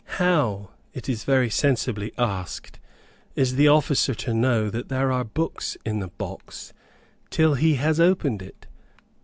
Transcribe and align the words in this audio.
How, 0.17 0.71
it 0.93 1.07
is 1.07 1.25
very 1.25 1.51
sensibly 1.51 2.11
asked, 2.17 2.79
is 3.35 3.53
the 3.53 3.67
officer 3.67 4.15
to 4.15 4.33
know 4.33 4.67
that 4.71 4.89
there 4.89 5.11
are 5.11 5.23
books 5.23 5.77
in 5.85 5.99
the 5.99 6.07
box 6.07 6.73
till 7.29 7.53
he 7.53 7.75
has 7.75 7.99
opened 7.99 8.41
it? 8.41 8.65